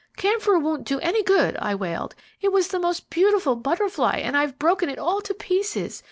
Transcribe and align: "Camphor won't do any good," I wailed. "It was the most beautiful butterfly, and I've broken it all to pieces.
"Camphor 0.17 0.57
won't 0.57 0.83
do 0.85 0.99
any 1.01 1.21
good," 1.21 1.55
I 1.57 1.75
wailed. 1.75 2.15
"It 2.41 2.51
was 2.51 2.69
the 2.69 2.79
most 2.79 3.11
beautiful 3.11 3.55
butterfly, 3.55 4.17
and 4.17 4.35
I've 4.35 4.57
broken 4.57 4.89
it 4.89 4.97
all 4.97 5.21
to 5.21 5.33
pieces. 5.35 5.99